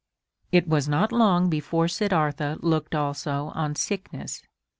[0.51, 4.41] It was not long before Siddartha looked also on Sickness.